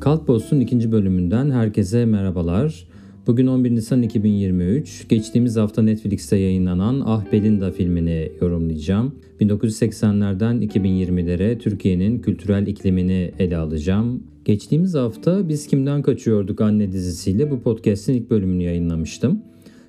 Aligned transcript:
Kalkpost'un 0.00 0.60
ikinci 0.60 0.92
bölümünden 0.92 1.50
herkese 1.50 2.04
merhabalar. 2.04 2.86
Bugün 3.26 3.46
11 3.46 3.70
Nisan 3.70 4.02
2023. 4.02 5.08
Geçtiğimiz 5.08 5.56
hafta 5.56 5.82
Netflix'te 5.82 6.36
yayınlanan 6.36 7.02
Ah 7.06 7.32
Belinda 7.32 7.70
filmini 7.70 8.32
yorumlayacağım. 8.40 9.14
1980'lerden 9.40 10.66
2020'lere 10.66 11.58
Türkiye'nin 11.58 12.18
kültürel 12.18 12.66
iklimini 12.66 13.32
ele 13.38 13.56
alacağım. 13.56 14.22
Geçtiğimiz 14.44 14.94
hafta 14.94 15.48
Biz 15.48 15.66
Kimden 15.66 16.02
Kaçıyorduk 16.02 16.60
anne 16.60 16.92
dizisiyle 16.92 17.50
bu 17.50 17.60
podcast'in 17.60 18.14
ilk 18.14 18.30
bölümünü 18.30 18.62
yayınlamıştım. 18.62 19.42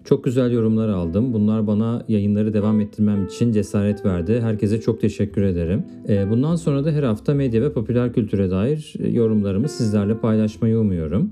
Çok 0.05 0.23
güzel 0.23 0.51
yorumlar 0.51 0.89
aldım. 0.89 1.33
Bunlar 1.33 1.67
bana 1.67 2.03
yayınları 2.07 2.53
devam 2.53 2.81
ettirmem 2.81 3.25
için 3.25 3.51
cesaret 3.51 4.05
verdi. 4.05 4.41
Herkese 4.41 4.81
çok 4.81 5.01
teşekkür 5.01 5.41
ederim. 5.41 5.83
Ee, 6.09 6.29
bundan 6.29 6.55
sonra 6.55 6.85
da 6.85 6.91
her 6.91 7.03
hafta 7.03 7.33
medya 7.33 7.61
ve 7.61 7.73
popüler 7.73 8.13
kültüre 8.13 8.51
dair 8.51 8.93
yorumlarımı 9.13 9.69
sizlerle 9.69 10.17
paylaşmayı 10.17 10.77
umuyorum. 10.77 11.31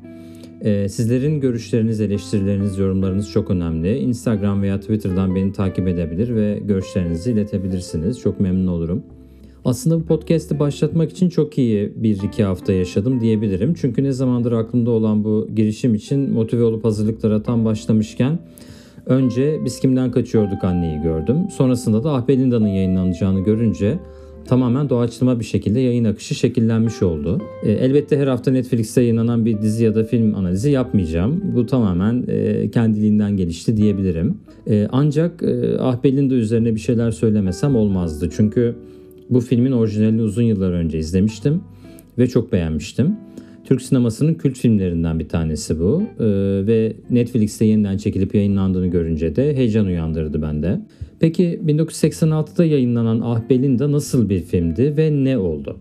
Ee, 0.62 0.90
sizlerin 0.90 1.40
görüşleriniz, 1.40 2.02
eleştirileriniz, 2.02 2.78
yorumlarınız 2.78 3.32
çok 3.32 3.52
önemli. 3.52 3.98
Instagram 3.98 4.62
veya 4.62 4.80
Twitter'dan 4.80 5.36
beni 5.36 5.54
takip 5.54 5.88
edebilir 5.88 6.36
ve 6.36 6.60
görüşlerinizi 6.66 7.32
iletebilirsiniz. 7.32 8.20
Çok 8.20 8.40
memnun 8.40 8.68
olurum. 8.68 9.04
Aslında 9.66 10.00
bu 10.00 10.06
podcast'i 10.06 10.60
başlatmak 10.60 11.12
için 11.12 11.30
çok 11.30 11.58
iyi 11.58 11.94
bir 11.96 12.24
iki 12.24 12.44
hafta 12.44 12.74
yaşadım 12.74 13.22
diyebilirim. 13.22 13.74
Çünkü 13.74 14.04
ne 14.04 14.12
zamandır 14.12 14.52
aklımda 14.52 14.92
olan 14.92 15.24
bu 15.24 15.48
girişim 15.56 15.96
için 15.96 16.34
motive 16.34 16.64
olup 16.64 16.84
hazırlıklara 16.84 17.44
tam 17.44 17.66
başlamışken 17.66 18.40
önce 19.06 19.66
Biz 19.66 19.80
Kimden 19.80 20.12
Kaçıyorduk 20.12 20.64
anneyi 20.64 21.02
gördüm. 21.02 21.38
Sonrasında 21.52 22.04
da 22.04 22.12
Ah 22.12 22.28
Belinda'nın 22.28 22.68
yayınlanacağını 22.68 23.40
görünce 23.40 24.00
tamamen 24.48 24.90
doğaçlama 24.90 25.40
bir 25.40 25.46
şekilde 25.46 25.80
yayın 25.80 26.06
akışı 26.06 26.36
şekillenmiş 26.36 27.04
oldu. 27.04 27.42
E, 27.64 27.72
elbette 27.72 28.18
her 28.18 28.28
hafta 28.28 28.52
Netflix'te 28.52 29.02
yayınlanan 29.02 29.46
bir 29.46 29.62
dizi 29.62 29.84
ya 29.84 29.96
da 29.96 30.04
film 30.04 30.36
analizi 30.36 30.72
yapmayacağım. 30.72 31.42
Bu 31.56 31.66
tamamen 31.66 32.24
e, 32.28 32.70
kendiliğinden 32.72 33.38
gelişti 33.38 33.78
diyebilirim. 33.78 34.38
E, 34.70 34.88
ancak 34.92 35.44
e, 35.44 35.78
Ah 35.80 36.04
üzerine 36.32 36.76
bir 36.76 36.80
şeyler 36.80 37.12
söylemesem 37.12 37.76
olmazdı. 37.76 38.30
Çünkü 38.32 38.76
bu 39.30 39.40
filmin 39.40 39.72
orijinalini 39.72 40.22
uzun 40.22 40.44
yıllar 40.44 40.72
önce 40.72 41.00
izlemiştim 41.00 41.62
ve 42.18 42.28
çok 42.28 42.52
beğenmiştim. 42.52 43.16
Türk 43.70 43.82
sinemasının 43.82 44.34
kült 44.34 44.58
filmlerinden 44.58 45.20
bir 45.20 45.30
tanesi 45.30 45.80
bu 45.80 46.04
ee, 46.20 46.26
ve 46.68 46.94
Netflix'te 47.10 47.66
yeniden 47.66 47.98
çekilip 47.98 48.36
yayınlandığını 48.36 48.88
görünce 48.88 49.36
de 49.36 49.56
heyecan 49.56 49.86
uyandırdı 49.86 50.42
bende. 50.42 50.82
Peki 51.20 51.60
1986'da 51.66 52.66
yayınlanan 52.66 53.22
Ah 53.24 53.42
Belinda 53.50 53.92
nasıl 53.92 54.30
bir 54.30 54.42
filmdi 54.42 54.98
ve 54.98 55.24
ne 55.24 55.38
oldu? 55.38 55.78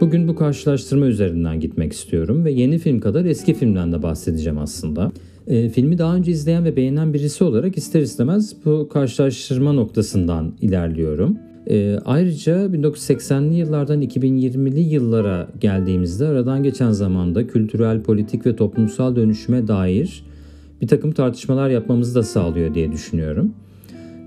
Bugün 0.00 0.28
bu 0.28 0.36
karşılaştırma 0.36 1.06
üzerinden 1.06 1.60
gitmek 1.60 1.92
istiyorum 1.92 2.44
ve 2.44 2.52
yeni 2.52 2.78
film 2.78 3.00
kadar 3.00 3.24
eski 3.24 3.54
filmden 3.54 3.92
de 3.92 4.02
bahsedeceğim 4.02 4.58
aslında. 4.58 5.12
E, 5.46 5.68
filmi 5.68 5.98
daha 5.98 6.16
önce 6.16 6.32
izleyen 6.32 6.64
ve 6.64 6.76
beğenen 6.76 7.14
birisi 7.14 7.44
olarak 7.44 7.76
ister 7.76 8.00
istemez 8.00 8.56
bu 8.64 8.88
karşılaştırma 8.88 9.72
noktasından 9.72 10.52
ilerliyorum. 10.60 11.38
E, 11.70 11.98
ayrıca 12.04 12.66
1980'li 12.66 13.54
yıllardan 13.54 14.02
2020'li 14.02 14.80
yıllara 14.80 15.48
geldiğimizde 15.60 16.26
aradan 16.26 16.62
geçen 16.62 16.90
zamanda 16.90 17.46
kültürel, 17.46 18.02
politik 18.02 18.46
ve 18.46 18.56
toplumsal 18.56 19.16
dönüşüme 19.16 19.68
dair 19.68 20.24
bir 20.82 20.88
takım 20.88 21.12
tartışmalar 21.12 21.70
yapmamızı 21.70 22.14
da 22.14 22.22
sağlıyor 22.22 22.74
diye 22.74 22.92
düşünüyorum. 22.92 23.54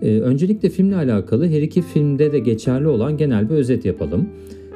E, 0.02 0.20
öncelikle 0.20 0.70
filmle 0.70 0.96
alakalı 0.96 1.48
her 1.48 1.62
iki 1.62 1.82
filmde 1.82 2.32
de 2.32 2.40
geçerli 2.40 2.88
olan 2.88 3.18
genel 3.18 3.50
bir 3.50 3.56
özet 3.56 3.86
yapalım. 3.86 4.30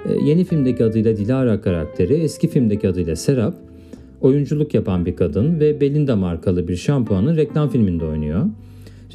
E, 0.09 0.25
yeni 0.25 0.44
filmdeki 0.44 0.84
adıyla 0.84 1.18
Dilara 1.18 1.62
karakteri, 1.62 2.14
eski 2.14 2.48
filmdeki 2.48 2.90
adıyla 2.90 3.16
Serap, 3.16 3.56
oyunculuk 4.22 4.73
yapan 4.73 5.06
bir 5.06 5.16
kadın 5.16 5.59
ve 5.59 5.81
Belinda 5.81 6.16
markalı 6.16 6.68
bir 6.68 6.75
şampuanın 6.75 7.38
reklam 7.38 7.69
filminde 7.69 8.06
oynuyor 8.06 8.46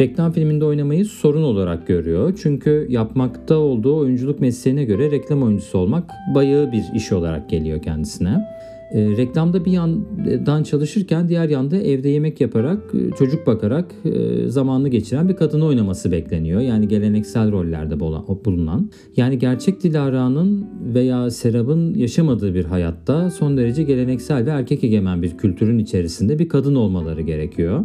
reklam 0.00 0.32
filminde 0.32 0.64
oynamayı 0.64 1.04
sorun 1.04 1.42
olarak 1.42 1.86
görüyor. 1.86 2.38
Çünkü 2.42 2.86
yapmakta 2.90 3.56
olduğu 3.56 3.96
oyunculuk 3.96 4.40
mesleğine 4.40 4.84
göre 4.84 5.10
reklam 5.10 5.42
oyuncusu 5.42 5.78
olmak 5.78 6.10
bayağı 6.34 6.72
bir 6.72 6.84
iş 6.94 7.12
olarak 7.12 7.50
geliyor 7.50 7.82
kendisine. 7.82 8.56
E, 8.90 9.16
reklamda 9.16 9.64
bir 9.64 9.72
yandan 9.72 10.62
çalışırken 10.62 11.28
diğer 11.28 11.48
yanda 11.48 11.76
evde 11.76 12.08
yemek 12.08 12.40
yaparak, 12.40 12.82
e, 12.94 13.16
çocuk 13.18 13.46
bakarak 13.46 13.94
e, 14.04 14.48
zamanını 14.48 14.88
geçiren 14.88 15.28
bir 15.28 15.36
kadını 15.36 15.64
oynaması 15.64 16.12
bekleniyor. 16.12 16.60
Yani 16.60 16.88
geleneksel 16.88 17.52
rollerde 17.52 18.00
bulunan. 18.00 18.90
Yani 19.16 19.38
gerçek 19.38 19.82
Dilara'nın 19.82 20.66
veya 20.94 21.30
Serap'ın 21.30 21.94
yaşamadığı 21.94 22.54
bir 22.54 22.64
hayatta 22.64 23.30
son 23.30 23.56
derece 23.56 23.82
geleneksel 23.82 24.46
ve 24.46 24.50
erkek 24.50 24.84
egemen 24.84 25.22
bir 25.22 25.36
kültürün 25.36 25.78
içerisinde 25.78 26.38
bir 26.38 26.48
kadın 26.48 26.74
olmaları 26.74 27.22
gerekiyor. 27.22 27.84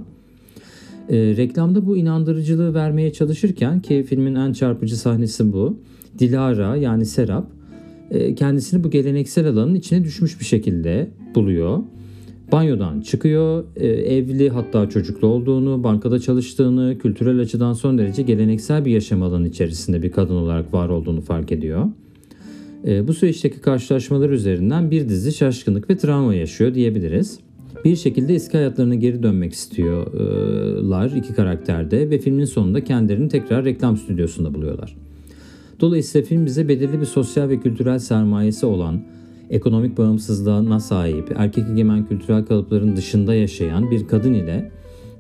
E, 1.10 1.18
reklamda 1.38 1.86
bu 1.86 1.98
inandırıcılığı 1.98 2.74
vermeye 2.74 3.14
çalışırken 3.14 3.80
ki 3.80 4.04
filmin 4.04 4.36
en 4.36 4.54
çarpıcı 4.54 4.98
sahnesi 4.98 5.54
bu. 5.54 5.80
Dilara 6.20 6.76
yani 6.76 7.06
Serap 7.06 7.52
e, 8.12 8.36
kendisini 8.36 8.84
bu 8.84 8.90
geleneksel 8.90 9.48
alanın 9.48 9.76
içine 9.76 10.04
düşmüş 10.04 10.40
bir 10.40 10.46
şekilde 10.46 11.12
buluyor. 11.36 11.80
Banyodan 12.52 13.02
çıkıyor, 13.02 13.64
e, 13.76 13.88
evli 13.88 14.50
hatta 14.50 14.90
çocuklu 14.90 15.28
olduğunu, 15.28 15.84
bankada 15.84 16.20
çalıştığını, 16.20 16.98
kültürel 16.98 17.40
açıdan 17.40 17.74
son 17.74 17.98
derece 17.98 18.22
geleneksel 18.22 18.86
bir 18.86 18.92
yaşam 18.92 19.24
alanı 19.24 19.48
içerisinde 19.48 20.02
bir 20.02 20.12
kadın 20.12 20.36
olarak 20.36 20.74
var 20.74 20.90
olduğunu 20.90 21.22
fark 21.22 21.52
ediyor. 21.52 21.86
E, 22.88 23.08
bu 23.08 23.14
süreçteki 23.14 23.62
karşılaşmalar 23.62 24.30
üzerinden 24.30 24.92
bir 24.92 25.10
dizi 25.10 25.32
şaşkınlık 25.32 25.90
ve 25.90 25.98
travma 25.98 26.36
yaşıyor 26.36 26.74
diyebiliriz 26.74 27.40
bir 27.86 27.96
şekilde 27.96 28.36
eski 28.36 28.58
hayatlarına 28.58 28.96
geri 28.96 29.24
dönmek 29.24 29.54
istiyorlar 29.54 31.12
iki 31.16 31.34
karakterde 31.34 32.10
ve 32.10 32.20
filmin 32.20 32.46
sonunda 32.46 32.84
kendilerini 32.84 33.30
tekrar 33.30 33.66
reklam 33.66 33.98
stüdyosunda 33.98 34.54
buluyorlar. 34.54 34.96
Dolayısıyla 35.80 36.28
film 36.28 36.46
bize 36.46 36.68
belirli 36.68 37.00
bir 37.02 37.06
sosyal 37.06 37.50
ve 37.50 37.60
kültürel 37.60 38.00
sermayesi 38.00 38.66
olan, 38.66 39.02
ekonomik 39.50 39.98
bağımsızlığına 39.98 40.80
sahip, 40.80 41.34
erkek 41.36 41.70
egemen 41.72 42.08
kültürel 42.08 42.46
kalıpların 42.46 42.96
dışında 42.96 43.36
yaşayan 43.36 43.92
bir 43.92 44.08
kadın 44.08 44.34
ile 44.34 44.72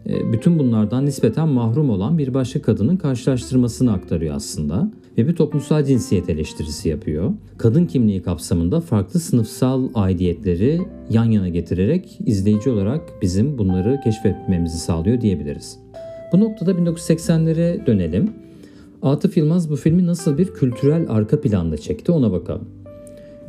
bütün 0.06 0.60
bunlardan 0.60 1.06
nispeten 1.06 1.48
mahrum 1.48 1.90
olan 1.90 2.18
bir 2.18 2.34
başka 2.34 2.62
kadının 2.62 2.98
karşılaştırmasını 2.98 3.94
aktarıyor 3.94 4.36
aslında 4.36 4.92
ve 5.18 5.28
bir 5.28 5.36
toplumsal 5.36 5.84
cinsiyet 5.84 6.30
eleştirisi 6.30 6.90
yapıyor. 6.90 7.32
Kadın 7.58 7.86
kimliği 7.86 8.22
kapsamında 8.22 8.82
farklı 8.82 9.20
sınıfsal 9.20 9.90
aidiyetleri 9.94 10.82
yan 11.10 11.26
yana 11.26 11.50
getirerek 11.50 12.20
izleyici 12.26 12.70
olarak 12.70 13.02
bizim 13.22 13.58
bunları 13.58 14.00
keşfetmemizi 14.04 14.78
sağlıyor 14.78 15.22
diyebiliriz. 15.22 15.80
Bu 16.34 16.40
noktada 16.40 16.72
1980'lere 16.72 17.86
dönelim. 17.86 18.32
Atıf 19.02 19.38
Yılmaz 19.38 19.70
bu 19.70 19.76
filmi 19.76 20.06
nasıl 20.06 20.38
bir 20.38 20.48
kültürel 20.48 21.06
arka 21.10 21.42
planda 21.42 21.78
çekti 21.78 22.12
ona 22.12 22.32
bakalım. 22.32 22.70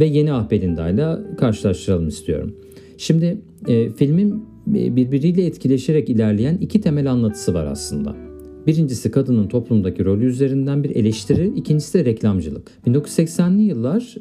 Ve 0.00 0.04
yeni 0.04 0.32
Ah 0.32 0.52
ile 0.52 1.36
karşılaştıralım 1.36 2.08
istiyorum. 2.08 2.56
Şimdi 2.98 3.38
e, 3.68 3.90
filmin 3.90 4.30
e, 4.30 4.51
birbiriyle 4.66 5.46
etkileşerek 5.46 6.10
ilerleyen 6.10 6.56
iki 6.56 6.80
temel 6.80 7.10
anlatısı 7.10 7.54
var 7.54 7.66
aslında. 7.66 8.16
Birincisi 8.66 9.10
kadının 9.10 9.46
toplumdaki 9.46 10.04
rolü 10.04 10.24
üzerinden 10.24 10.84
bir 10.84 10.90
eleştiri, 10.90 11.52
ikincisi 11.56 11.98
de 11.98 12.04
reklamcılık. 12.04 12.70
1980'li 12.86 13.62
yıllar 13.62 14.16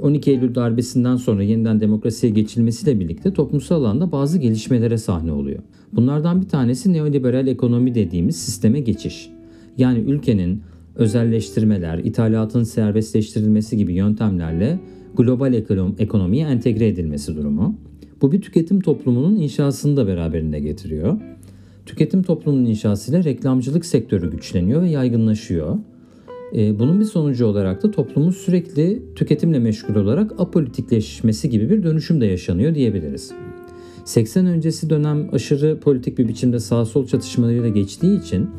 12 0.00 0.30
e, 0.30 0.34
Eylül 0.34 0.54
darbesinden 0.54 1.16
sonra 1.16 1.42
yeniden 1.42 1.80
demokrasiye 1.80 2.32
geçilmesiyle 2.32 3.00
birlikte 3.00 3.32
toplumsal 3.32 3.84
alanda 3.84 4.12
bazı 4.12 4.38
gelişmelere 4.38 4.98
sahne 4.98 5.32
oluyor. 5.32 5.58
Bunlardan 5.92 6.42
bir 6.42 6.48
tanesi 6.48 6.92
neoliberal 6.92 7.46
ekonomi 7.46 7.94
dediğimiz 7.94 8.36
sisteme 8.36 8.80
geçiş. 8.80 9.30
Yani 9.78 9.98
ülkenin 9.98 10.62
özelleştirmeler, 10.94 11.98
ithalatın 11.98 12.62
serbestleştirilmesi 12.62 13.76
gibi 13.76 13.92
yöntemlerle 13.92 14.80
global 15.16 15.54
ekonomiye 15.98 16.46
entegre 16.46 16.88
edilmesi 16.88 17.36
durumu. 17.36 17.78
Bu 18.22 18.32
bir 18.32 18.40
tüketim 18.40 18.80
toplumunun 18.80 19.36
inşasını 19.36 19.96
da 19.96 20.06
beraberinde 20.06 20.60
getiriyor. 20.60 21.20
Tüketim 21.86 22.22
toplumunun 22.22 22.64
inşasıyla 22.64 23.24
reklamcılık 23.24 23.84
sektörü 23.84 24.30
güçleniyor 24.30 24.82
ve 24.82 24.90
yaygınlaşıyor. 24.90 25.78
Ee, 26.56 26.78
bunun 26.78 27.00
bir 27.00 27.04
sonucu 27.04 27.46
olarak 27.46 27.82
da 27.82 27.90
toplumun 27.90 28.30
sürekli 28.30 29.02
tüketimle 29.14 29.58
meşgul 29.58 29.94
olarak 29.94 30.40
apolitikleşmesi 30.40 31.50
gibi 31.50 31.70
bir 31.70 31.82
dönüşüm 31.82 32.20
de 32.20 32.26
yaşanıyor 32.26 32.74
diyebiliriz. 32.74 33.32
80 34.04 34.46
öncesi 34.46 34.90
dönem 34.90 35.28
aşırı 35.32 35.80
politik 35.80 36.18
bir 36.18 36.28
biçimde 36.28 36.58
sağ 36.58 36.84
sol 36.84 37.06
çatışmalarıyla 37.06 37.68
geçtiği 37.68 38.20
için 38.20 38.50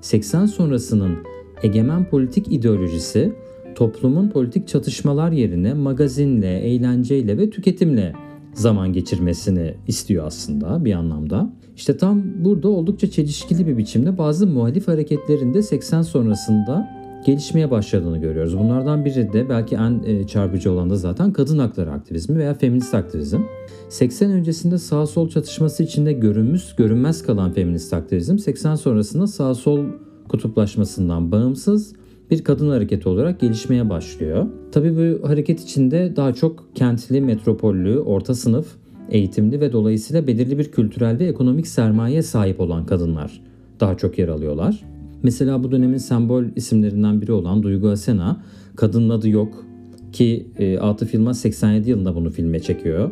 80 0.00 0.46
sonrasının 0.46 1.16
egemen 1.62 2.10
politik 2.10 2.52
ideolojisi 2.52 3.32
toplumun 3.74 4.28
politik 4.28 4.68
çatışmalar 4.68 5.32
yerine 5.32 5.74
magazinle, 5.74 6.58
eğlenceyle 6.58 7.38
ve 7.38 7.50
tüketimle 7.50 8.12
zaman 8.58 8.92
geçirmesini 8.92 9.74
istiyor 9.86 10.26
aslında 10.26 10.84
bir 10.84 10.92
anlamda. 10.92 11.52
İşte 11.76 11.96
tam 11.96 12.22
burada 12.44 12.68
oldukça 12.68 13.10
çelişkili 13.10 13.66
bir 13.66 13.76
biçimde 13.76 14.18
bazı 14.18 14.46
muhalif 14.46 14.88
hareketlerinde 14.88 15.62
80 15.62 16.02
sonrasında 16.02 16.98
gelişmeye 17.26 17.70
başladığını 17.70 18.18
görüyoruz. 18.18 18.58
Bunlardan 18.58 19.04
biri 19.04 19.32
de 19.32 19.48
belki 19.48 19.74
en 19.74 20.02
e, 20.06 20.26
çarpıcı 20.26 20.72
olan 20.72 20.90
da 20.90 20.96
zaten 20.96 21.32
kadın 21.32 21.58
hakları 21.58 21.92
aktivizmi 21.92 22.38
veya 22.38 22.54
feminist 22.54 22.94
aktivizm. 22.94 23.40
80 23.88 24.30
öncesinde 24.30 24.78
sağ 24.78 25.06
sol 25.06 25.28
çatışması 25.28 25.82
içinde 25.82 26.12
görünmüş 26.12 26.74
görünmez 26.76 27.22
kalan 27.22 27.52
feminist 27.52 27.92
aktivizm 27.92 28.38
80 28.38 28.74
sonrasında 28.74 29.26
sağ 29.26 29.54
sol 29.54 29.84
kutuplaşmasından 30.28 31.32
bağımsız 31.32 31.92
bir 32.30 32.44
kadın 32.44 32.70
hareketi 32.70 33.08
olarak 33.08 33.40
gelişmeye 33.40 33.90
başlıyor. 33.90 34.46
Tabii 34.72 34.96
bu 34.96 35.28
hareket 35.28 35.60
içinde 35.60 36.16
daha 36.16 36.34
çok 36.34 36.68
kentli, 36.74 37.20
metropollü, 37.20 37.98
orta 37.98 38.34
sınıf, 38.34 38.66
eğitimli 39.10 39.60
ve 39.60 39.72
dolayısıyla 39.72 40.26
belirli 40.26 40.58
bir 40.58 40.72
kültürel 40.72 41.18
ve 41.18 41.26
ekonomik 41.26 41.66
sermaye 41.66 42.22
sahip 42.22 42.60
olan 42.60 42.86
kadınlar 42.86 43.40
daha 43.80 43.96
çok 43.96 44.18
yer 44.18 44.28
alıyorlar. 44.28 44.84
Mesela 45.22 45.62
bu 45.62 45.72
dönemin 45.72 45.98
sembol 45.98 46.44
isimlerinden 46.56 47.20
biri 47.20 47.32
olan 47.32 47.62
Duygu 47.62 47.88
Asena, 47.88 48.42
Kadının 48.76 49.10
Adı 49.10 49.28
Yok 49.28 49.64
ki 50.12 50.46
e, 50.58 50.78
Atıf 50.78 51.14
Yılmaz 51.14 51.40
87 51.40 51.90
yılında 51.90 52.14
bunu 52.14 52.30
filme 52.30 52.60
çekiyor. 52.60 53.10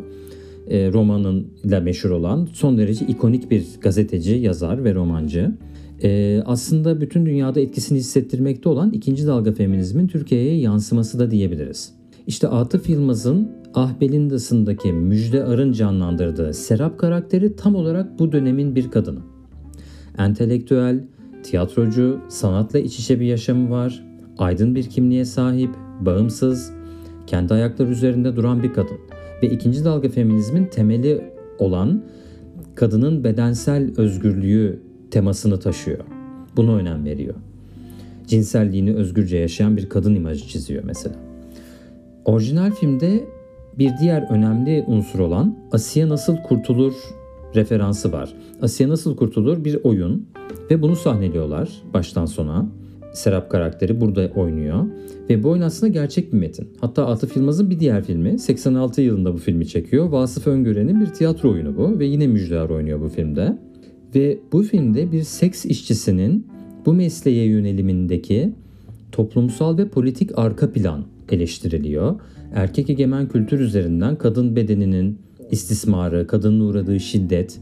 E, 0.69 0.93
romanın 0.93 1.47
ile 1.63 1.79
meşhur 1.79 2.09
olan 2.09 2.47
son 2.53 2.77
derece 2.77 3.05
ikonik 3.05 3.51
bir 3.51 3.65
gazeteci, 3.81 4.35
yazar 4.35 4.83
ve 4.83 4.95
romancı. 4.95 5.51
E, 6.03 6.41
aslında 6.45 7.01
bütün 7.01 7.25
dünyada 7.25 7.59
etkisini 7.59 7.97
hissettirmekte 7.97 8.69
olan 8.69 8.91
ikinci 8.91 9.27
dalga 9.27 9.51
feminizmin 9.51 10.07
Türkiye'ye 10.07 10.57
yansıması 10.59 11.19
da 11.19 11.31
diyebiliriz. 11.31 11.93
İşte 12.27 12.47
Atıf 12.47 12.89
Yılmaz'ın 12.89 13.51
Ah 13.73 13.99
Belinda'sındaki 14.01 14.93
Müjde 14.93 15.43
Arın 15.43 15.71
canlandırdığı 15.71 16.53
Serap 16.53 16.99
karakteri 16.99 17.55
tam 17.55 17.75
olarak 17.75 18.19
bu 18.19 18.31
dönemin 18.31 18.75
bir 18.75 18.91
kadını. 18.91 19.19
Entelektüel, 20.17 21.03
tiyatrocu, 21.43 22.19
sanatla 22.29 22.79
iç 22.79 22.99
içe 22.99 23.19
bir 23.19 23.25
yaşamı 23.25 23.69
var, 23.69 24.05
aydın 24.37 24.75
bir 24.75 24.83
kimliğe 24.83 25.25
sahip, 25.25 25.69
bağımsız, 26.01 26.71
kendi 27.27 27.53
ayakları 27.53 27.89
üzerinde 27.89 28.35
duran 28.35 28.63
bir 28.63 28.73
kadın. 28.73 28.97
Ve 29.43 29.47
ikinci 29.47 29.85
dalga 29.85 30.09
feminizmin 30.09 30.65
temeli 30.65 31.23
olan 31.59 32.03
kadının 32.75 33.23
bedensel 33.23 33.91
özgürlüğü 33.97 34.86
temasını 35.11 35.59
taşıyor. 35.59 35.99
Buna 36.55 36.75
önem 36.75 37.05
veriyor. 37.05 37.35
Cinselliğini 38.27 38.93
özgürce 38.93 39.37
yaşayan 39.37 39.77
bir 39.77 39.89
kadın 39.89 40.15
imajı 40.15 40.47
çiziyor 40.47 40.83
mesela. 40.83 41.15
Orijinal 42.25 42.71
filmde 42.71 43.23
bir 43.79 43.91
diğer 44.01 44.31
önemli 44.31 44.83
unsur 44.87 45.19
olan 45.19 45.55
Asiye 45.71 46.09
Nasıl 46.09 46.37
Kurtulur 46.37 46.93
referansı 47.55 48.11
var. 48.11 48.33
Asiye 48.61 48.89
Nasıl 48.89 49.15
Kurtulur 49.15 49.65
bir 49.65 49.79
oyun 49.83 50.27
ve 50.71 50.81
bunu 50.81 50.95
sahneliyorlar 50.95 51.69
baştan 51.93 52.25
sona. 52.25 52.69
Serap 53.13 53.49
karakteri 53.49 54.01
burada 54.01 54.31
oynuyor. 54.35 54.85
Ve 55.29 55.43
bu 55.43 55.49
oyun 55.49 55.61
aslında 55.61 55.93
gerçek 55.93 56.33
bir 56.33 56.37
metin. 56.37 56.67
Hatta 56.81 57.07
Atıf 57.07 57.35
Yılmaz'ın 57.35 57.69
bir 57.69 57.79
diğer 57.79 58.03
filmi 58.03 58.39
86 58.39 59.01
yılında 59.01 59.33
bu 59.33 59.37
filmi 59.37 59.67
çekiyor. 59.67 60.09
Vasıf 60.09 60.47
Öngören'in 60.47 61.01
bir 61.01 61.05
tiyatro 61.05 61.51
oyunu 61.51 61.77
bu 61.77 61.99
ve 61.99 62.05
yine 62.05 62.27
Müjdeler 62.27 62.69
oynuyor 62.69 63.01
bu 63.01 63.09
filmde. 63.09 63.57
Ve 64.15 64.39
bu 64.51 64.63
filmde 64.63 65.11
bir 65.11 65.23
seks 65.23 65.65
işçisinin 65.65 66.47
bu 66.85 66.93
mesleğe 66.93 67.45
yönelimindeki 67.45 68.53
toplumsal 69.11 69.77
ve 69.77 69.87
politik 69.87 70.31
arka 70.39 70.71
plan 70.71 71.05
eleştiriliyor. 71.29 72.19
Erkek 72.53 72.89
egemen 72.89 73.27
kültür 73.27 73.59
üzerinden 73.59 74.15
kadın 74.15 74.55
bedeninin 74.55 75.17
istismarı, 75.51 76.27
kadının 76.27 76.59
uğradığı 76.59 76.99
şiddet 76.99 77.59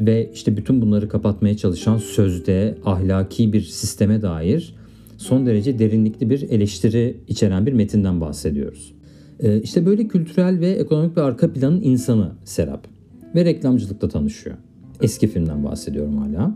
ve 0.00 0.30
işte 0.34 0.56
bütün 0.56 0.82
bunları 0.82 1.08
kapatmaya 1.08 1.56
çalışan 1.56 1.98
sözde 1.98 2.78
ahlaki 2.84 3.52
bir 3.52 3.60
sisteme 3.60 4.22
dair 4.22 4.74
son 5.16 5.46
derece 5.46 5.78
derinlikli 5.78 6.30
bir 6.30 6.42
eleştiri 6.50 7.16
içeren 7.28 7.66
bir 7.66 7.72
metinden 7.72 8.20
bahsediyoruz. 8.20 8.94
Ee, 9.40 9.60
işte 9.60 9.86
böyle 9.86 10.08
kültürel 10.08 10.60
ve 10.60 10.70
ekonomik 10.70 11.16
bir 11.16 11.20
arka 11.20 11.52
planın 11.52 11.82
insanı 11.82 12.32
Serap 12.44 12.86
ve 13.34 13.44
reklamcılıkta 13.44 14.08
tanışıyor. 14.08 14.56
Eski 15.02 15.26
filmden 15.26 15.64
bahsediyorum 15.64 16.18
hala. 16.18 16.54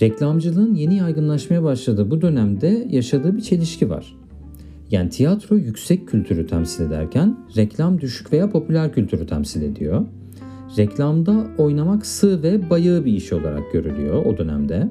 Reklamcılığın 0.00 0.74
yeni 0.74 0.96
yaygınlaşmaya 0.96 1.62
başladığı 1.62 2.10
bu 2.10 2.20
dönemde 2.20 2.86
yaşadığı 2.90 3.36
bir 3.36 3.42
çelişki 3.42 3.90
var. 3.90 4.16
Yani 4.90 5.10
tiyatro 5.10 5.56
yüksek 5.56 6.08
kültürü 6.08 6.46
temsil 6.46 6.84
ederken 6.84 7.36
reklam 7.56 8.00
düşük 8.00 8.32
veya 8.32 8.50
popüler 8.50 8.92
kültürü 8.92 9.26
temsil 9.26 9.62
ediyor. 9.62 10.06
Reklamda 10.78 11.46
oynamak 11.58 12.06
sığ 12.06 12.42
ve 12.42 12.70
bayağı 12.70 13.04
bir 13.04 13.12
iş 13.12 13.32
olarak 13.32 13.72
görülüyor 13.72 14.26
o 14.26 14.38
dönemde. 14.38 14.88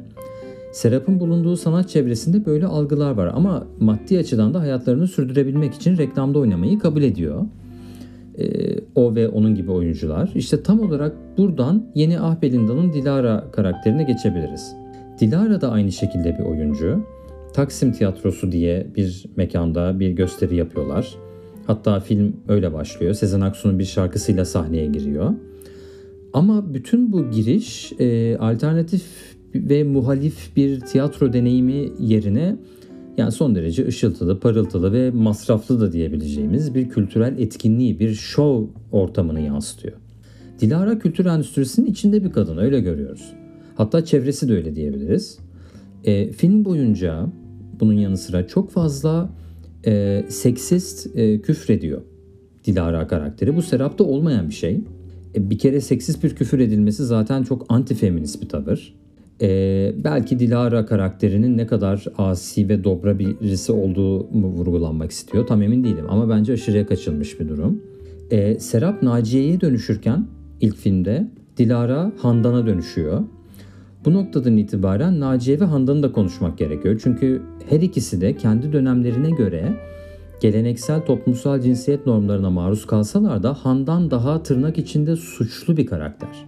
Serap'ın 0.71 1.19
bulunduğu 1.19 1.57
sanat 1.57 1.89
çevresinde 1.89 2.45
böyle 2.45 2.65
algılar 2.65 3.11
var 3.11 3.27
ama 3.27 3.67
maddi 3.79 4.19
açıdan 4.19 4.53
da 4.53 4.59
hayatlarını 4.59 5.07
sürdürebilmek 5.07 5.73
için 5.73 5.97
reklamda 5.97 6.39
oynamayı 6.39 6.79
kabul 6.79 7.01
ediyor. 7.01 7.45
Ee, 8.39 8.75
o 8.95 9.15
ve 9.15 9.29
onun 9.29 9.55
gibi 9.55 9.71
oyuncular. 9.71 10.31
İşte 10.35 10.63
tam 10.63 10.79
olarak 10.79 11.15
buradan 11.37 11.91
yeni 11.95 12.19
Ah 12.19 12.41
Belinda'nın 12.41 12.93
Dilara 12.93 13.51
karakterine 13.51 14.03
geçebiliriz. 14.03 14.75
Dilara 15.19 15.61
da 15.61 15.71
aynı 15.71 15.91
şekilde 15.91 16.37
bir 16.39 16.43
oyuncu. 16.43 17.03
Taksim 17.53 17.91
Tiyatrosu 17.91 18.51
diye 18.51 18.87
bir 18.95 19.25
mekanda 19.35 19.99
bir 19.99 20.09
gösteri 20.09 20.55
yapıyorlar. 20.55 21.15
Hatta 21.67 21.99
film 21.99 22.35
öyle 22.47 22.73
başlıyor. 22.73 23.13
Sezen 23.13 23.41
Aksu'nun 23.41 23.79
bir 23.79 23.85
şarkısıyla 23.85 24.45
sahneye 24.45 24.85
giriyor. 24.85 25.33
Ama 26.33 26.73
bütün 26.73 27.11
bu 27.11 27.31
giriş 27.31 27.93
e, 27.99 28.37
alternatif 28.37 29.03
ve 29.55 29.83
muhalif 29.83 30.55
bir 30.55 30.79
tiyatro 30.79 31.33
deneyimi 31.33 31.89
yerine 31.99 32.55
yani 33.17 33.31
son 33.31 33.55
derece 33.55 33.87
ışıltılı, 33.87 34.39
parıltılı 34.39 34.93
ve 34.93 35.11
masraflı 35.11 35.81
da 35.81 35.91
diyebileceğimiz 35.91 36.75
bir 36.75 36.89
kültürel 36.89 37.39
etkinliği, 37.39 37.99
bir 37.99 38.13
show 38.13 38.73
ortamını 38.91 39.39
yansıtıyor. 39.39 39.97
Dilara 40.59 40.99
kültür 40.99 41.25
endüstrisinin 41.25 41.85
içinde 41.85 42.23
bir 42.23 42.31
kadın 42.31 42.57
öyle 42.57 42.79
görüyoruz. 42.79 43.33
Hatta 43.75 44.05
çevresi 44.05 44.49
de 44.49 44.53
öyle 44.53 44.75
diyebiliriz. 44.75 45.39
E, 46.03 46.31
film 46.31 46.65
boyunca 46.65 47.25
bunun 47.79 47.93
yanı 47.93 48.17
sıra 48.17 48.47
çok 48.47 48.71
fazla 48.71 49.29
e, 49.85 50.25
seksist 50.29 51.17
e, 51.17 51.41
küfrediyor 51.41 52.01
Dilara 52.65 53.07
karakteri. 53.07 53.55
Bu 53.55 53.61
Serap'ta 53.61 54.03
olmayan 54.03 54.49
bir 54.49 54.53
şey. 54.53 54.81
E, 55.35 55.49
bir 55.49 55.57
kere 55.57 55.81
seksist 55.81 56.23
bir 56.23 56.35
küfür 56.35 56.59
edilmesi 56.59 57.05
zaten 57.05 57.43
çok 57.43 57.65
anti-feminist 57.67 58.41
bir 58.41 58.49
tavır. 58.49 58.95
E, 59.41 59.91
belki 60.03 60.39
Dilara 60.39 60.85
karakterinin 60.85 61.57
ne 61.57 61.67
kadar 61.67 62.05
asi 62.17 62.69
ve 62.69 62.83
dobra 62.83 63.19
birisi 63.19 63.71
olduğu 63.71 64.27
vurgulanmak 64.33 65.11
istiyor 65.11 65.47
tam 65.47 65.61
emin 65.61 65.83
değilim 65.83 66.05
ama 66.09 66.29
bence 66.29 66.53
aşırıya 66.53 66.87
kaçılmış 66.87 67.39
bir 67.39 67.49
durum. 67.49 67.81
E, 68.31 68.59
Serap 68.59 69.03
Naciye'ye 69.03 69.61
dönüşürken 69.61 70.27
ilk 70.61 70.75
filmde 70.75 71.27
Dilara 71.57 72.11
Handan'a 72.17 72.65
dönüşüyor. 72.65 73.23
Bu 74.05 74.13
noktadan 74.13 74.57
itibaren 74.57 75.19
Naciye 75.19 75.59
ve 75.59 75.65
Handan'ı 75.65 76.03
da 76.03 76.11
konuşmak 76.11 76.57
gerekiyor. 76.57 77.01
Çünkü 77.03 77.41
her 77.69 77.81
ikisi 77.81 78.21
de 78.21 78.35
kendi 78.35 78.73
dönemlerine 78.73 79.31
göre 79.31 79.73
geleneksel 80.41 81.05
toplumsal 81.05 81.61
cinsiyet 81.61 82.05
normlarına 82.05 82.49
maruz 82.49 82.87
kalsalar 82.87 83.43
da 83.43 83.53
Handan 83.53 84.11
daha 84.11 84.43
tırnak 84.43 84.77
içinde 84.77 85.15
suçlu 85.15 85.77
bir 85.77 85.85
karakter 85.85 86.45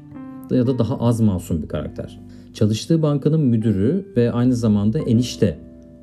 ya 0.52 0.68
da 0.68 0.80
daha 0.80 0.98
az 1.00 1.22
masum 1.22 1.64
bir 1.64 1.68
karakter. 1.68 2.20
Çalıştığı 2.54 3.02
bankanın 3.02 3.42
müdürü 3.42 4.06
ve 4.18 4.32
aynı 4.32 4.56
zamanda 4.56 5.00
enişte 5.00 5.58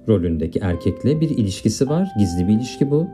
rolündeki 0.09 0.59
erkekle 0.59 1.21
bir 1.21 1.31
ilişkisi 1.31 1.89
var. 1.89 2.09
Gizli 2.19 2.49
bir 2.49 2.53
ilişki 2.53 2.91
bu. 2.91 3.07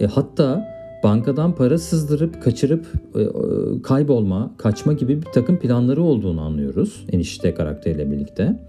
E, 0.00 0.06
hatta 0.06 0.68
bankadan 1.02 1.54
para 1.54 1.78
sızdırıp 1.78 2.42
kaçırıp 2.42 2.86
e, 3.14 3.22
e, 3.22 3.28
kaybolma, 3.82 4.54
kaçma 4.58 4.92
gibi 4.92 5.22
bir 5.22 5.26
takım 5.26 5.58
planları 5.58 6.02
olduğunu 6.02 6.40
anlıyoruz 6.40 7.04
enişte 7.12 7.54
karakteriyle 7.54 8.10
birlikte. 8.10 8.60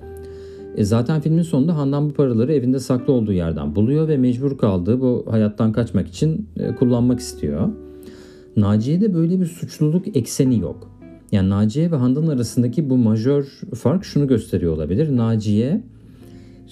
E 0.77 0.84
zaten 0.84 1.22
filmin 1.22 1.41
sonunda 1.41 1.77
Handan 1.77 2.10
bu 2.10 2.13
paraları 2.13 2.53
evinde 2.53 2.79
saklı 2.79 3.13
olduğu 3.13 3.34
yerden 3.34 3.75
buluyor 3.75 4.07
ve 4.07 4.17
mecbur 4.17 4.57
kaldığı 4.57 5.01
bu 5.01 5.25
hayattan 5.29 5.72
kaçmak 5.72 6.07
için 6.07 6.50
e, 6.57 6.75
kullanmak 6.75 7.19
istiyor. 7.19 7.69
Naciye'de 8.57 9.13
böyle 9.13 9.39
bir 9.39 9.45
suçluluk 9.45 10.17
ekseni 10.17 10.60
yok. 10.60 10.95
Yani 11.36 11.50
Naciye 11.50 11.92
ve 11.92 11.96
Handan 11.96 12.27
arasındaki 12.27 12.89
bu 12.89 12.98
majör 12.98 13.60
fark 13.75 14.06
şunu 14.06 14.27
gösteriyor 14.27 14.74
olabilir. 14.74 15.18
Naciye 15.18 15.84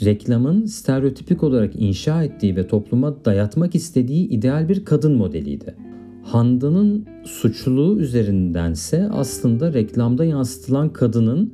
reklamın 0.05 0.65
stereotipik 0.65 1.43
olarak 1.43 1.75
inşa 1.75 2.23
ettiği 2.23 2.55
ve 2.55 2.67
topluma 2.67 3.25
dayatmak 3.25 3.75
istediği 3.75 4.27
ideal 4.27 4.69
bir 4.69 4.85
kadın 4.85 5.15
modeliydi. 5.15 5.75
Handan'ın 6.23 7.05
suçluluğu 7.23 7.99
üzerindense 7.99 9.09
aslında 9.11 9.73
reklamda 9.73 10.25
yansıtılan 10.25 10.93
kadının 10.93 11.53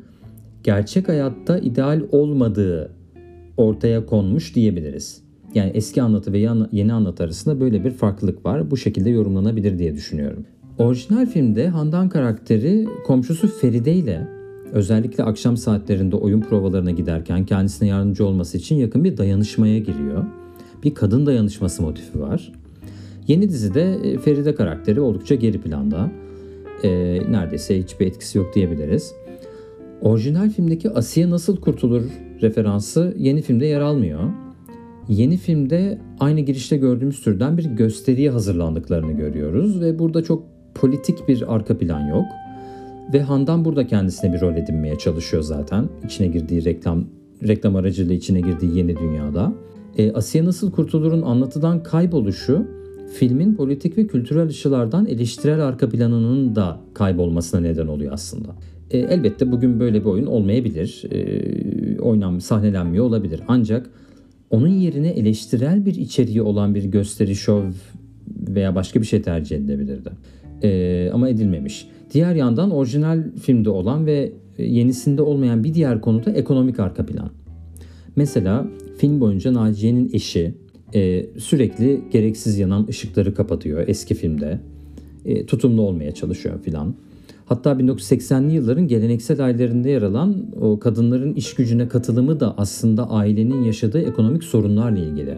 gerçek 0.64 1.10
hayatta 1.10 1.60
ideal 1.60 2.02
olmadığı 2.12 2.92
ortaya 3.58 4.06
konmuş 4.06 4.56
diyebiliriz. 4.56 5.22
Yani 5.54 5.72
eski 5.74 6.02
anlatı 6.02 6.34
ve 6.34 6.50
yeni 6.72 6.94
anlatı 6.94 7.24
arasında 7.24 7.60
böyle 7.60 7.84
bir 7.84 7.92
farklılık 7.92 8.46
var. 8.46 8.72
Bu 8.72 8.78
şekilde 8.78 9.10
yorumlanabilir 9.10 9.80
diye 9.80 9.96
düşünüyorum. 9.96 10.46
Orijinal 10.80 11.26
filmde 11.26 11.68
Handan 11.68 12.10
karakteri 12.10 12.88
komşusu 13.06 13.48
Feride 13.48 13.94
ile 13.94 14.28
özellikle 14.72 15.24
akşam 15.24 15.58
saatlerinde 15.58 16.16
oyun 16.16 16.42
provalarına 16.42 16.92
giderken 16.92 17.46
kendisine 17.46 17.88
yardımcı 17.88 18.26
olması 18.26 18.58
için 18.58 18.76
yakın 18.76 19.04
bir 19.04 19.18
dayanışmaya 19.18 19.80
giriyor. 19.80 20.26
Bir 20.84 20.96
kadın 20.96 21.26
dayanışması 21.26 21.82
motifi 21.82 22.22
var. 22.22 22.52
Yeni 23.28 23.50
dizide 23.50 23.94
e, 24.04 24.18
Feride 24.18 24.56
karakteri 24.56 25.02
oldukça 25.02 25.36
geri 25.36 25.62
planda. 25.62 26.12
E, 26.84 26.90
neredeyse 27.32 27.80
hiçbir 27.80 28.08
etkisi 28.08 28.38
yok 28.38 28.56
diyebiliriz. 28.56 29.14
Orijinal 30.02 30.50
filmdeki 30.50 30.90
Asiye 30.90 31.30
nasıl 31.30 31.58
kurtulur 31.58 32.04
referansı 32.42 33.14
yeni 33.18 33.42
filmde 33.42 33.66
yer 33.66 33.82
almıyor. 33.82 34.30
Yeni 35.10 35.38
filmde 35.38 36.02
aynı 36.20 36.40
girişte 36.40 36.78
gördüğümüz 36.78 37.22
türden 37.22 37.58
bir 37.58 37.66
gösteriye 37.66 38.30
hazırlandıklarını 38.30 39.12
görüyoruz 39.12 39.82
ve 39.82 40.00
burada 40.00 40.24
çok 40.24 40.59
politik 40.76 41.28
bir 41.28 41.56
arka 41.56 41.78
plan 41.78 42.08
yok. 42.08 42.26
Ve 43.14 43.22
Handan 43.22 43.66
burada 43.66 43.88
kendisine 43.88 44.34
bir 44.34 44.42
rol 44.42 44.56
edinmeye 44.56 44.98
çalışıyor 44.98 45.44
zaten. 45.44 45.90
İçine 46.06 46.28
girdiği 46.28 46.66
reklam 46.66 47.06
reklam 47.48 47.76
aracılığıyla 47.76 48.16
içine 48.16 48.42
girdiği 48.42 48.78
yeni 48.78 48.98
dünyada. 48.98 49.54
E, 49.98 50.12
Asiye 50.12 50.46
Nasıl 50.46 50.72
Kurtulur'un 50.72 51.22
anlatıdan 51.22 51.84
kayboluşu 51.84 52.68
filmin 53.14 53.56
politik 53.56 53.98
ve 53.98 54.08
kültürel 54.08 54.44
açılardan 54.44 55.06
eleştirel 55.06 55.60
arka 55.60 55.90
planının 55.90 56.56
da 56.56 56.80
kaybolmasına 56.94 57.62
neden 57.62 57.88
oluyor 57.88 58.14
aslında. 58.14 58.56
E, 58.92 58.98
elbette 58.98 59.52
bugün 59.52 59.80
böyle 59.80 60.00
bir 60.02 60.06
oyun 60.06 60.26
olmayabilir. 60.26 61.04
E, 61.12 62.00
oynanmış, 62.00 62.44
sahnelenmiyor 62.44 63.06
olabilir. 63.06 63.42
Ancak 63.48 63.90
onun 64.50 64.68
yerine 64.68 65.10
eleştirel 65.10 65.86
bir 65.86 65.96
içeriği 65.96 66.42
olan 66.42 66.76
bir 66.76 66.84
gösteri, 66.84 67.36
şov 67.36 67.64
veya 68.48 68.76
başka 68.76 69.02
bir 69.02 69.06
şey 69.06 69.22
tercih 69.22 69.58
edilebilirdi. 69.58 70.10
E, 70.64 71.10
ama 71.14 71.30
edilmemiş. 71.30 71.88
Diğer 72.14 72.36
yandan 72.36 72.72
orijinal 72.72 73.24
filmde 73.42 73.70
olan 73.70 74.06
ve 74.06 74.32
yenisinde 74.58 75.22
olmayan 75.22 75.64
bir 75.64 75.74
diğer 75.74 76.02
konu 76.02 76.26
da 76.26 76.32
ekonomik 76.32 76.80
arka 76.80 77.06
plan. 77.06 77.30
Mesela 78.16 78.68
film 78.98 79.20
boyunca 79.20 79.54
Naciye'nin 79.54 80.10
eşi 80.14 80.54
e, 80.94 81.26
sürekli 81.38 82.02
gereksiz 82.12 82.60
yanan 82.60 82.88
ışıkları 82.90 83.34
kapatıyor 83.34 83.88
eski 83.88 84.16
filmde. 84.16 84.60
E, 85.26 85.46
tutumlu 85.46 85.82
olmaya 85.82 86.12
çalışıyor 86.12 86.62
filan. 86.62 86.96
Hatta 87.46 87.72
1980'li 87.72 88.54
yılların 88.54 88.88
geleneksel 88.88 89.46
ailelerinde 89.46 89.90
yer 89.90 90.02
alan 90.02 90.46
o 90.62 90.80
kadınların 90.80 91.34
iş 91.34 91.54
gücüne 91.54 91.88
katılımı 91.88 92.40
da 92.40 92.58
aslında 92.58 93.10
ailenin 93.10 93.64
yaşadığı 93.64 94.02
ekonomik 94.02 94.44
sorunlarla 94.44 95.00
ilgili. 95.00 95.38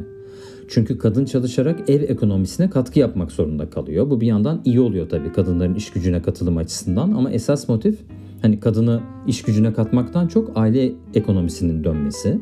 Çünkü 0.73 0.97
kadın 0.97 1.25
çalışarak 1.25 1.89
ev 1.89 2.01
ekonomisine 2.01 2.69
katkı 2.69 2.99
yapmak 2.99 3.31
zorunda 3.31 3.69
kalıyor. 3.69 4.09
Bu 4.09 4.21
bir 4.21 4.27
yandan 4.27 4.61
iyi 4.65 4.79
oluyor 4.79 5.09
tabii 5.09 5.33
kadınların 5.33 5.75
iş 5.75 5.91
gücüne 5.91 6.21
katılım 6.21 6.57
açısından 6.57 7.11
ama 7.11 7.31
esas 7.31 7.69
motif 7.69 7.99
hani 8.41 8.59
kadını 8.59 9.01
iş 9.27 9.41
gücüne 9.41 9.73
katmaktan 9.73 10.27
çok 10.27 10.51
aile 10.55 10.91
ekonomisinin 11.13 11.83
dönmesi. 11.83 12.39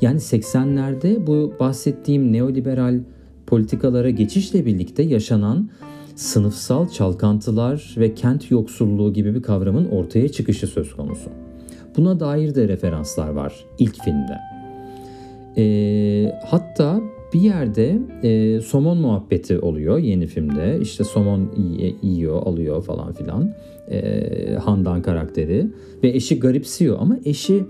Yani 0.00 0.18
80'lerde 0.18 1.26
bu 1.26 1.54
bahsettiğim 1.60 2.32
neoliberal 2.32 3.00
politikalara 3.46 4.10
geçişle 4.10 4.66
birlikte 4.66 5.02
yaşanan 5.02 5.70
sınıfsal 6.16 6.88
çalkantılar 6.88 7.94
ve 7.98 8.14
kent 8.14 8.50
yoksulluğu 8.50 9.12
gibi 9.12 9.34
bir 9.34 9.42
kavramın 9.42 9.88
ortaya 9.88 10.28
çıkışı 10.28 10.66
söz 10.66 10.96
konusu. 10.96 11.30
Buna 11.96 12.20
dair 12.20 12.54
de 12.54 12.68
referanslar 12.68 13.28
var 13.28 13.54
ilk 13.78 14.04
filmde. 14.04 14.38
E, 15.56 15.64
hatta 16.46 17.00
bir 17.34 17.40
yerde 17.40 17.98
e, 18.22 18.60
somon 18.60 18.98
muhabbeti 18.98 19.58
oluyor 19.58 19.98
yeni 19.98 20.26
filmde. 20.26 20.78
İşte 20.82 21.04
somon 21.04 21.50
yiyor, 22.02 22.42
alıyor 22.42 22.82
falan 22.82 23.12
filan. 23.12 23.54
E, 23.90 24.54
Handan 24.54 25.02
karakteri. 25.02 25.66
Ve 26.02 26.08
eşi 26.08 26.40
garipsiyor 26.40 26.96
ama 27.00 27.18
eşi 27.24 27.64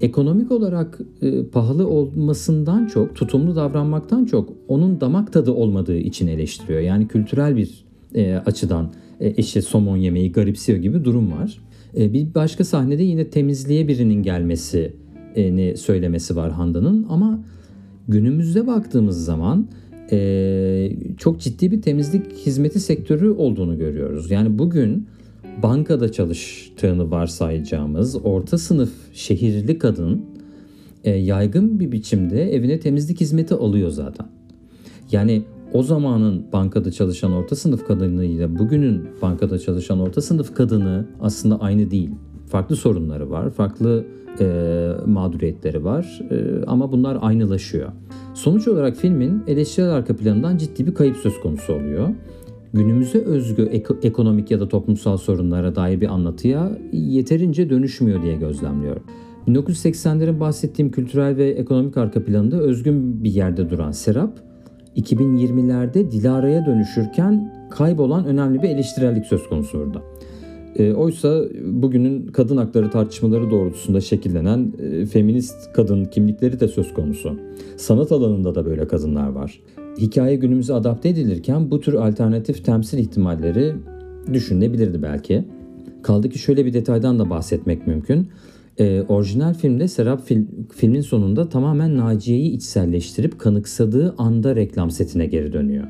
ekonomik 0.00 0.52
olarak 0.52 0.98
e, 1.22 1.44
pahalı 1.44 1.88
olmasından 1.88 2.86
çok, 2.86 3.16
tutumlu 3.16 3.56
davranmaktan 3.56 4.24
çok 4.24 4.52
onun 4.68 5.00
damak 5.00 5.32
tadı 5.32 5.52
olmadığı 5.52 5.96
için 5.96 6.26
eleştiriyor. 6.26 6.80
Yani 6.80 7.08
kültürel 7.08 7.56
bir 7.56 7.84
e, 8.14 8.34
açıdan 8.34 8.92
e, 9.20 9.34
eşi 9.36 9.62
somon 9.62 9.96
yemeği 9.96 10.32
garipsiyor 10.32 10.78
gibi 10.78 11.04
durum 11.04 11.32
var. 11.32 11.58
E, 11.96 12.12
bir 12.12 12.34
başka 12.34 12.64
sahnede 12.64 13.02
yine 13.02 13.30
temizliğe 13.30 13.88
birinin 13.88 14.22
gelmesini 14.22 15.76
söylemesi 15.76 16.36
var 16.36 16.52
Handan'ın 16.52 17.06
ama 17.08 17.40
günümüzde 18.08 18.66
baktığımız 18.66 19.24
zaman 19.24 19.68
e, 20.12 20.90
çok 21.18 21.40
ciddi 21.40 21.70
bir 21.70 21.82
temizlik 21.82 22.32
hizmeti 22.32 22.80
sektörü 22.80 23.30
olduğunu 23.30 23.78
görüyoruz. 23.78 24.30
Yani 24.30 24.58
bugün 24.58 25.08
bankada 25.62 26.12
çalıştığını 26.12 27.10
varsayacağımız 27.10 28.16
orta 28.24 28.58
sınıf 28.58 28.92
şehirli 29.12 29.78
kadın 29.78 30.24
e, 31.04 31.10
yaygın 31.10 31.80
bir 31.80 31.92
biçimde 31.92 32.54
evine 32.54 32.80
temizlik 32.80 33.20
hizmeti 33.20 33.54
alıyor 33.54 33.90
zaten. 33.90 34.26
Yani 35.12 35.42
o 35.72 35.82
zamanın 35.82 36.46
bankada 36.52 36.92
çalışan 36.92 37.32
orta 37.32 37.56
sınıf 37.56 37.86
kadınıyla 37.86 38.58
bugünün 38.58 39.08
bankada 39.22 39.58
çalışan 39.58 40.00
orta 40.00 40.20
sınıf 40.20 40.54
kadını 40.54 41.06
aslında 41.20 41.60
aynı 41.60 41.90
değil. 41.90 42.10
Farklı 42.50 42.76
sorunları 42.76 43.30
var, 43.30 43.50
farklı 43.50 44.04
e, 44.40 44.46
mağduriyetleri 45.06 45.84
var 45.84 46.20
e, 46.30 46.64
ama 46.66 46.92
bunlar 46.92 47.18
aynılaşıyor. 47.20 47.88
Sonuç 48.34 48.68
olarak 48.68 48.96
filmin 48.96 49.42
eleştirel 49.46 49.90
arka 49.90 50.16
planından 50.16 50.56
ciddi 50.56 50.86
bir 50.86 50.94
kayıp 50.94 51.16
söz 51.16 51.40
konusu 51.40 51.72
oluyor 51.72 52.08
günümüze 52.74 53.18
özgü 53.18 53.62
ek- 53.62 53.94
ekonomik 54.02 54.50
ya 54.50 54.60
da 54.60 54.68
toplumsal 54.68 55.16
sorunlara 55.16 55.74
dair 55.74 56.00
bir 56.00 56.08
anlatıya 56.08 56.78
yeterince 56.92 57.70
dönüşmüyor 57.70 58.22
diye 58.22 58.36
gözlemliyorum. 58.36 59.02
1980'lerin 59.48 60.40
bahsettiğim 60.40 60.90
kültürel 60.90 61.36
ve 61.36 61.50
ekonomik 61.50 61.96
arka 61.96 62.24
planında 62.24 62.56
özgün 62.60 63.24
bir 63.24 63.30
yerde 63.30 63.70
duran 63.70 63.90
Serap, 63.90 64.38
2020'lerde 64.96 66.10
Dilara'ya 66.10 66.66
dönüşürken 66.66 67.54
kaybolan 67.70 68.24
önemli 68.26 68.62
bir 68.62 68.68
eleştirellik 68.68 69.26
söz 69.26 69.48
konusu 69.48 69.78
orada. 69.78 70.02
E, 70.78 70.92
oysa 70.92 71.44
bugünün 71.64 72.26
kadın 72.26 72.56
hakları 72.56 72.90
tartışmaları 72.90 73.50
doğrultusunda 73.50 74.00
şekillenen 74.00 74.72
e, 74.82 75.06
feminist 75.06 75.72
kadın 75.72 76.04
kimlikleri 76.04 76.60
de 76.60 76.68
söz 76.68 76.94
konusu. 76.94 77.36
Sanat 77.76 78.12
alanında 78.12 78.54
da 78.54 78.66
böyle 78.66 78.88
kadınlar 78.88 79.28
var 79.28 79.60
hikaye 79.98 80.36
günümüze 80.36 80.74
adapte 80.74 81.08
edilirken 81.08 81.70
bu 81.70 81.80
tür 81.80 81.94
alternatif 81.94 82.64
temsil 82.64 82.98
ihtimalleri 82.98 83.74
düşünülebilirdi 84.32 85.02
belki. 85.02 85.44
Kaldı 86.02 86.28
ki 86.28 86.38
şöyle 86.38 86.66
bir 86.66 86.72
detaydan 86.72 87.18
da 87.18 87.30
bahsetmek 87.30 87.86
mümkün. 87.86 88.28
Ee, 88.78 89.02
orijinal 89.08 89.54
filmde 89.54 89.88
Serap 89.88 90.26
fil, 90.26 90.44
filmin 90.76 91.00
sonunda 91.00 91.48
tamamen 91.48 91.96
Naciye'yi 91.96 92.50
içselleştirip 92.50 93.38
kanıksadığı 93.38 94.14
anda 94.18 94.56
reklam 94.56 94.90
setine 94.90 95.26
geri 95.26 95.52
dönüyor. 95.52 95.84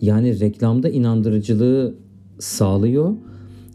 Yani 0.00 0.40
reklamda 0.40 0.88
inandırıcılığı 0.88 1.94
sağlıyor, 2.38 3.14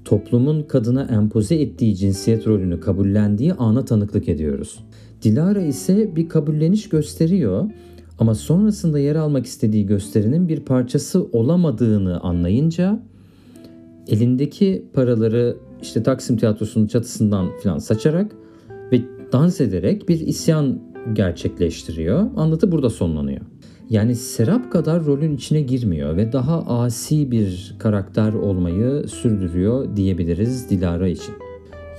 toplumun 0.07 0.63
kadına 0.63 1.03
empoze 1.03 1.55
ettiği 1.55 1.95
cinsiyet 1.95 2.47
rolünü 2.47 2.79
kabullendiği 2.79 3.53
ana 3.53 3.85
tanıklık 3.85 4.29
ediyoruz. 4.29 4.79
Dilara 5.23 5.61
ise 5.61 6.15
bir 6.15 6.29
kabulleniş 6.29 6.89
gösteriyor 6.89 7.69
ama 8.19 8.35
sonrasında 8.35 8.99
yer 8.99 9.15
almak 9.15 9.45
istediği 9.45 9.85
gösterinin 9.85 10.47
bir 10.47 10.59
parçası 10.59 11.23
olamadığını 11.23 12.19
anlayınca 12.19 12.99
elindeki 14.07 14.85
paraları 14.93 15.57
işte 15.81 16.03
Taksim 16.03 16.37
Tiyatrosu'nun 16.37 16.87
çatısından 16.87 17.49
falan 17.63 17.77
saçarak 17.77 18.31
ve 18.91 19.01
dans 19.31 19.61
ederek 19.61 20.09
bir 20.09 20.19
isyan 20.19 20.79
gerçekleştiriyor. 21.13 22.27
Anlatı 22.35 22.71
burada 22.71 22.89
sonlanıyor. 22.89 23.41
Yani 23.89 24.15
Serap 24.15 24.71
kadar 24.71 25.05
rolün 25.05 25.35
içine 25.35 25.61
girmiyor 25.61 26.17
ve 26.17 26.33
daha 26.33 26.61
asi 26.61 27.31
bir 27.31 27.75
karakter 27.79 28.33
olmayı 28.33 29.07
sürdürüyor 29.07 29.95
diyebiliriz 29.95 30.69
Dilara 30.69 31.07
için. 31.07 31.33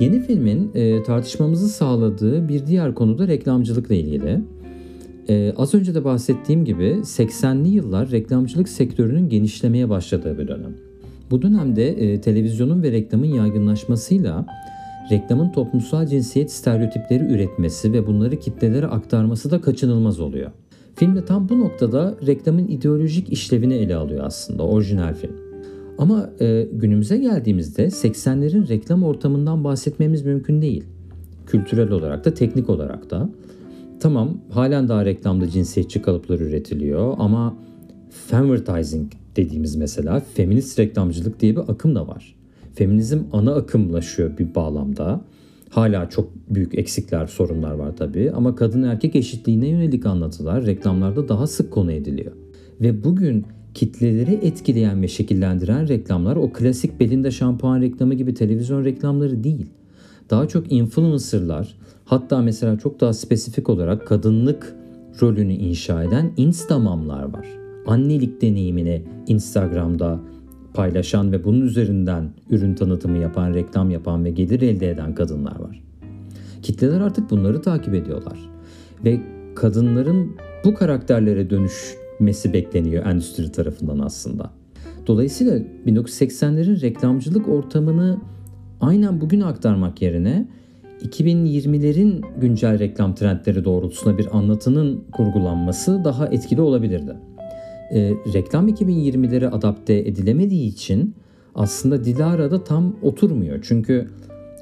Yeni 0.01 0.21
filmin 0.21 0.71
e, 0.75 1.03
tartışmamızı 1.03 1.69
sağladığı 1.69 2.49
bir 2.49 2.67
diğer 2.67 2.95
konu 2.95 3.19
da 3.19 3.29
reklamcılıkla 3.29 3.95
ilgili. 3.95 4.41
Ee, 5.29 5.55
az 5.57 5.75
önce 5.75 5.95
de 5.95 6.05
bahsettiğim 6.05 6.65
gibi 6.65 6.85
80'li 6.85 7.69
yıllar 7.69 8.11
reklamcılık 8.11 8.69
sektörünün 8.69 9.29
genişlemeye 9.29 9.89
başladığı 9.89 10.39
bir 10.39 10.49
dönem. 10.49 10.75
Bu 11.31 11.43
dönemde 11.43 11.89
e, 11.89 12.21
televizyonun 12.21 12.83
ve 12.83 12.93
reklamın 12.93 13.27
yaygınlaşmasıyla 13.27 14.47
reklamın 15.11 15.53
toplumsal 15.53 16.07
cinsiyet 16.07 16.53
stereotipleri 16.53 17.25
üretmesi 17.25 17.93
ve 17.93 18.07
bunları 18.07 18.37
kitlelere 18.37 18.87
aktarması 18.87 19.51
da 19.51 19.61
kaçınılmaz 19.61 20.21
oluyor. 20.21 20.51
Filmde 20.95 21.25
tam 21.25 21.49
bu 21.49 21.61
noktada 21.61 22.17
reklamın 22.27 22.69
ideolojik 22.69 23.33
işlevini 23.33 23.75
ele 23.75 23.97
alıyor 23.97 24.25
aslında 24.25 24.63
orijinal 24.63 25.15
film. 25.15 25.37
Ama 25.99 26.31
e, 26.41 26.69
günümüze 26.73 27.17
geldiğimizde 27.17 27.87
80'lerin 27.87 28.69
reklam 28.69 29.03
ortamından 29.03 29.65
bahsetmemiz 29.65 30.25
mümkün 30.25 30.63
değil. 30.63 30.85
Kültürel 31.47 31.91
olarak 31.91 32.25
da 32.25 32.35
teknik 32.35 32.71
olarak 32.71 33.11
da. 33.11 33.31
Tamam 34.01 34.39
halen 34.51 34.89
daha 34.89 35.05
reklamda 35.05 35.49
cinsiyetçi 35.49 36.03
kalıplar 36.03 36.41
üretiliyor 36.41 37.15
ama 37.19 37.57
femvertising 38.11 39.13
dediğimiz 39.37 39.77
mesela 39.77 40.21
feminist 40.35 40.79
reklamcılık 40.79 41.41
diye 41.41 41.57
bir 41.57 41.61
akım 41.61 41.95
da 41.95 42.09
var. 42.09 42.38
Feminizm 42.79 43.19
ana 43.33 43.55
akımlaşıyor 43.55 44.39
bir 44.39 44.55
bağlamda. 44.55 45.21
Hala 45.71 46.11
çok 46.11 46.31
büyük 46.51 46.79
eksikler, 46.79 47.27
sorunlar 47.27 47.75
var 47.75 47.97
tabii 47.97 48.31
ama 48.31 48.55
kadın 48.55 48.83
erkek 48.83 49.17
eşitliğine 49.17 49.69
yönelik 49.69 50.07
anlatılar 50.07 50.67
reklamlarda 50.67 51.29
daha 51.29 51.47
sık 51.47 51.71
konu 51.71 51.93
ediliyor. 51.93 52.33
Ve 52.81 53.05
bugün 53.05 53.47
kitleleri 53.75 54.35
etkileyen 54.35 55.03
ve 55.03 55.09
şekillendiren 55.09 55.89
reklamlar 55.89 56.37
o 56.37 56.53
klasik 56.53 57.01
belinde 57.01 57.31
şampuan 57.31 57.81
reklamı 57.81 58.15
gibi 58.15 58.35
televizyon 58.35 58.85
reklamları 58.85 59.45
değil. 59.45 59.67
Daha 60.31 60.49
çok 60.49 60.73
influencerlar 60.73 61.75
hatta 62.05 62.43
mesela 62.43 62.79
çok 62.79 63.01
daha 63.01 63.13
spesifik 63.13 63.69
olarak 63.69 64.07
kadınlık 64.07 64.77
rolünü 65.23 65.53
inşa 65.53 66.03
eden 66.03 66.33
instamamlar 66.37 67.23
var. 67.23 67.47
Annelik 67.87 68.43
deneyimini 68.43 69.03
Instagram'da 69.27 70.21
paylaşan 70.75 71.33
ve 71.33 71.45
bunun 71.45 71.61
üzerinden 71.61 72.31
ürün 72.51 72.75
tanıtımı 72.75 73.19
yapan, 73.19 73.55
reklam 73.55 73.91
yapan 73.91 74.25
ve 74.25 74.31
gelir 74.31 74.63
elde 74.63 74.91
eden 74.91 75.15
kadınlar 75.15 75.61
var. 75.61 75.83
Kitleler 76.63 77.01
artık 77.01 77.31
bunları 77.31 77.63
takip 77.63 77.95
ediyorlar. 77.95 78.39
Ve 79.05 79.21
kadınların 79.55 80.37
bu 80.65 80.75
karakterlere 80.75 81.51
dönüşmesi 81.51 82.53
bekleniyor 82.53 83.07
endüstri 83.07 83.53
tarafından 83.53 83.99
aslında. 83.99 84.51
Dolayısıyla 85.07 85.59
1980'lerin 85.87 86.81
reklamcılık 86.81 87.49
ortamını 87.49 88.19
aynen 88.81 89.21
bugün 89.21 89.41
aktarmak 89.41 90.03
yerine 90.03 90.49
2020'lerin 91.03 92.25
güncel 92.41 92.79
reklam 92.79 93.15
trendleri 93.15 93.65
doğrultusunda 93.65 94.19
bir 94.19 94.37
anlatının 94.37 95.05
kurgulanması 95.13 96.05
daha 96.05 96.27
etkili 96.27 96.61
olabilirdi. 96.61 97.17
E, 97.95 98.15
reklam 98.35 98.69
2020'lere 98.69 99.47
adapte 99.47 99.95
edilemediği 99.95 100.69
için 100.69 101.15
aslında 101.55 102.05
Dilara 102.05 102.51
da 102.51 102.65
tam 102.65 102.97
oturmuyor. 103.03 103.59
Çünkü 103.63 104.09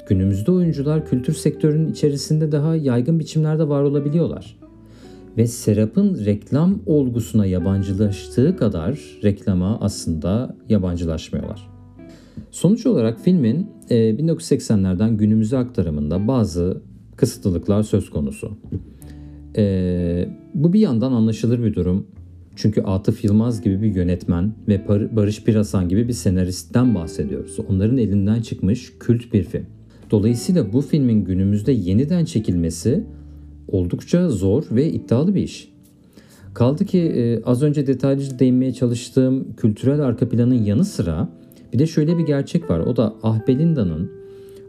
günümüzde 0.08 0.52
oyuncular 0.52 1.06
kültür 1.06 1.32
sektörünün 1.32 1.92
içerisinde 1.92 2.52
daha 2.52 2.76
yaygın 2.76 3.18
biçimlerde 3.18 3.68
var 3.68 3.82
olabiliyorlar. 3.82 4.56
Ve 5.36 5.46
Serap'ın 5.46 6.24
reklam 6.24 6.78
olgusuna 6.86 7.46
yabancılaştığı 7.46 8.56
kadar 8.56 9.00
reklama 9.22 9.80
aslında 9.80 10.56
yabancılaşmıyorlar. 10.68 11.68
Sonuç 12.50 12.86
olarak 12.86 13.20
filmin 13.20 13.70
1980'lerden 13.90 15.12
e, 15.12 15.14
günümüze 15.14 15.58
aktarımında 15.58 16.28
bazı 16.28 16.82
kısıtlılıklar 17.16 17.82
söz 17.82 18.10
konusu. 18.10 18.58
E, 19.56 20.28
bu 20.54 20.72
bir 20.72 20.80
yandan 20.80 21.12
anlaşılır 21.12 21.62
bir 21.62 21.74
durum. 21.74 22.06
Çünkü 22.56 22.82
Atıf 22.82 23.24
Yılmaz 23.24 23.60
gibi 23.60 23.82
bir 23.82 23.94
yönetmen 23.94 24.52
ve 24.68 24.88
Barış 24.88 25.44
Pirasan 25.44 25.88
gibi 25.88 26.08
bir 26.08 26.12
senaristten 26.12 26.94
bahsediyoruz. 26.94 27.58
Onların 27.68 27.98
elinden 27.98 28.42
çıkmış 28.42 28.92
kült 29.00 29.32
bir 29.32 29.44
film. 29.44 29.66
Dolayısıyla 30.10 30.72
bu 30.72 30.80
filmin 30.80 31.24
günümüzde 31.24 31.72
yeniden 31.72 32.24
çekilmesi 32.24 33.04
oldukça 33.68 34.28
zor 34.28 34.64
ve 34.70 34.92
iddialı 34.92 35.34
bir 35.34 35.42
iş. 35.42 35.72
Kaldı 36.54 36.84
ki 36.84 36.98
e, 36.98 37.42
az 37.42 37.62
önce 37.62 37.86
detaylıca 37.86 38.38
değinmeye 38.38 38.72
çalıştığım 38.72 39.56
kültürel 39.56 40.00
arka 40.00 40.28
planın 40.28 40.64
yanı 40.64 40.84
sıra 40.84 41.28
bir 41.72 41.78
de 41.78 41.86
şöyle 41.86 42.18
bir 42.18 42.26
gerçek 42.26 42.70
var. 42.70 42.78
O 42.78 42.96
da 42.96 43.14
Ah 43.22 43.46
Belinda'nın 43.48 44.10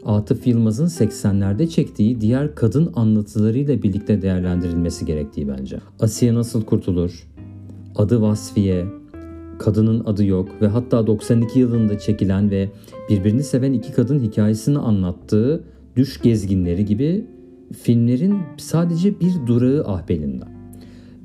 Atıf 0.04 0.46
Yılmaz'ın 0.46 0.86
80'lerde 0.86 1.68
çektiği 1.68 2.20
diğer 2.20 2.54
kadın 2.54 2.92
anlatılarıyla 2.94 3.82
birlikte 3.82 4.22
değerlendirilmesi 4.22 5.06
gerektiği 5.06 5.48
bence. 5.48 5.78
Asiye 6.00 6.34
nasıl 6.34 6.64
kurtulur? 6.64 7.28
Adı 7.98 8.22
Vasfiye, 8.22 8.86
Kadının 9.58 10.04
adı 10.04 10.24
yok 10.24 10.48
ve 10.62 10.66
hatta 10.66 11.06
92 11.06 11.58
yılında 11.58 11.98
çekilen 11.98 12.50
ve 12.50 12.68
birbirini 13.10 13.42
seven 13.42 13.72
iki 13.72 13.92
kadın 13.92 14.20
hikayesini 14.20 14.78
anlattığı 14.78 15.64
Düş 15.96 16.20
Gezginleri 16.20 16.84
gibi 16.84 17.26
filmlerin 17.82 18.38
sadece 18.56 19.20
bir 19.20 19.32
durağı 19.46 19.84
Ah 19.86 20.08
Belinda. 20.08 20.48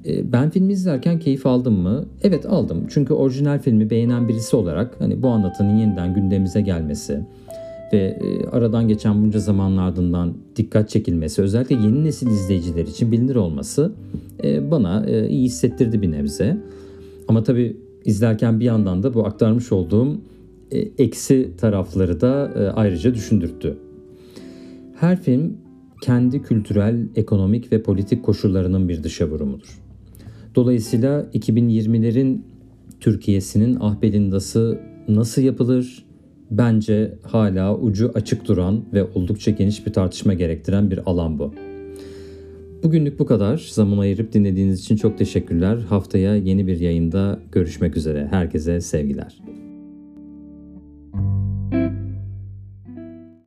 Ee, 0.05 0.31
ben 0.31 0.49
filmi 0.49 0.73
izlerken 0.73 1.19
keyif 1.19 1.45
aldım 1.45 1.73
mı? 1.73 2.05
Evet 2.21 2.45
aldım. 2.45 2.85
Çünkü 2.89 3.13
orijinal 3.13 3.59
filmi 3.59 3.89
beğenen 3.89 4.27
birisi 4.27 4.55
olarak 4.55 4.95
hani 4.99 5.21
bu 5.21 5.27
anlatının 5.27 5.77
yeniden 5.77 6.13
gündemimize 6.13 6.61
gelmesi 6.61 7.25
ve 7.93 7.97
e, 7.97 8.45
aradan 8.47 8.87
geçen 8.87 9.23
bunca 9.23 9.39
zamanın 9.39 9.77
ardından 9.77 10.33
dikkat 10.55 10.89
çekilmesi, 10.89 11.41
özellikle 11.41 11.75
yeni 11.75 12.03
nesil 12.03 12.27
izleyiciler 12.27 12.85
için 12.85 13.11
bilinir 13.11 13.35
olması 13.35 13.91
e, 14.43 14.71
bana 14.71 15.05
e, 15.05 15.29
iyi 15.29 15.45
hissettirdi 15.45 16.01
bir 16.01 16.11
nebze. 16.11 16.57
Ama 17.27 17.43
tabii 17.43 17.77
izlerken 18.05 18.59
bir 18.59 18.65
yandan 18.65 19.03
da 19.03 19.13
bu 19.13 19.25
aktarmış 19.25 19.71
olduğum 19.71 20.21
eksi 20.97 21.51
tarafları 21.57 22.21
da 22.21 22.51
ayrıca 22.75 23.13
düşündürttü. 23.13 23.77
Her 24.95 25.21
film 25.21 25.57
kendi 26.01 26.41
kültürel, 26.41 27.07
ekonomik 27.15 27.71
ve 27.71 27.83
politik 27.83 28.23
koşullarının 28.23 28.89
bir 28.89 29.03
dışa 29.03 29.29
vurumudur. 29.29 29.79
Dolayısıyla 30.55 31.25
2020'lerin 31.33 32.41
Türkiye'sinin 32.99 33.77
ahbelindası 33.79 34.79
nasıl 35.07 35.41
yapılır? 35.41 36.05
Bence 36.57 37.13
hala 37.23 37.77
ucu 37.77 38.11
açık 38.15 38.47
duran 38.47 38.85
ve 38.93 39.03
oldukça 39.03 39.51
geniş 39.51 39.85
bir 39.87 39.93
tartışma 39.93 40.33
gerektiren 40.33 40.91
bir 40.91 40.99
alan 41.05 41.39
bu. 41.39 41.53
Bugünlük 42.83 43.19
bu 43.19 43.25
kadar. 43.25 43.57
Zaman 43.71 43.97
ayırıp 43.97 44.33
dinlediğiniz 44.33 44.79
için 44.79 44.95
çok 44.95 45.17
teşekkürler. 45.17 45.77
Haftaya 45.77 46.35
yeni 46.35 46.67
bir 46.67 46.79
yayında 46.79 47.39
görüşmek 47.51 47.97
üzere. 47.97 48.27
Herkese 48.31 48.81
sevgiler. 48.81 49.42